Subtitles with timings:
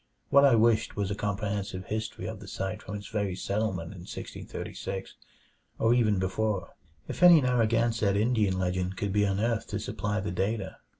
[0.31, 3.99] What I wished was a comprehensive history of the site from its very settlement in
[4.09, 5.13] 1636
[5.77, 6.75] or even before,
[7.07, 10.77] if any Narragansett Indian legend could be unearthed to supply the data.